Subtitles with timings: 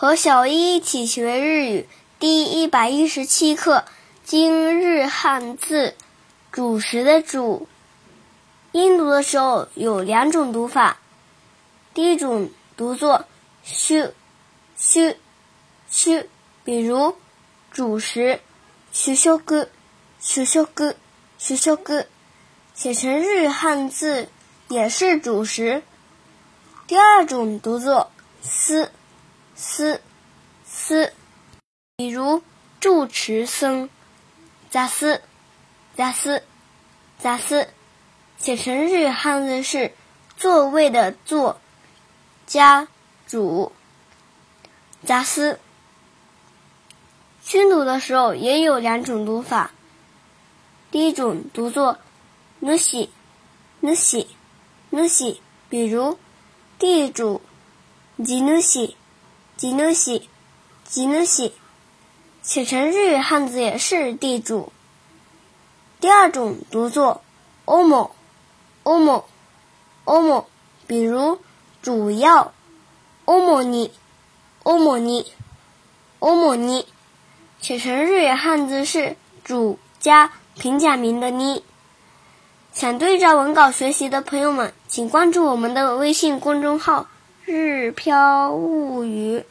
[0.00, 1.86] 和小一一起学日语
[2.18, 3.84] 第一百一十七课
[4.24, 5.94] 今日汉字
[6.50, 7.68] 主食的主，
[8.72, 10.96] 音读的时候有两种读法，
[11.92, 13.26] 第一种读作
[13.62, 14.12] 咻
[14.78, 15.16] 咻
[15.92, 16.26] 咻，
[16.64, 17.14] 比如
[17.70, 18.40] 主食
[18.94, 19.66] 主食主
[21.38, 22.06] 食主食，
[22.72, 24.30] 写成日语汉字
[24.68, 25.82] 也是主食。
[26.86, 28.10] 第二种读作
[28.40, 28.90] 思。
[29.59, 30.01] 思
[30.65, 31.13] 思，
[31.95, 32.41] 比如
[32.79, 33.89] 住持僧，
[34.69, 35.21] 杂思
[35.95, 36.43] 杂思
[37.17, 37.69] 杂思，
[38.37, 39.93] 写成日语汉字是
[40.35, 41.59] 座位的座
[42.45, 42.87] 加
[43.27, 43.71] 主
[45.05, 45.59] 杂思。
[47.41, 49.71] 熏读的时候也有两种读法，
[50.91, 51.97] 第一种读作
[52.61, 53.09] ぬし
[53.81, 54.27] ぬし
[54.91, 55.39] ぬし，
[55.69, 56.17] 比如
[56.79, 57.41] 地主
[58.17, 58.95] 吉ぬし。
[59.60, 60.26] 吉努西，
[60.88, 61.52] 吉努西，
[62.40, 64.72] 写成日语汉字也是地主。
[66.00, 67.20] 第二种读作
[67.66, 68.12] 欧某，
[68.84, 69.26] 欧某，
[70.04, 70.46] 欧某，
[70.86, 71.40] 比如
[71.82, 72.54] 主要
[73.26, 73.92] 欧某尼，
[74.62, 75.30] 欧某尼，
[76.20, 76.86] 欧某尼，
[77.60, 81.62] 写成日语汉字是主加平假名的尼。
[82.72, 87.08] 想对照文稿学习的朋友们，请关注我们的微信公众号。
[87.46, 89.44] 日飘物语。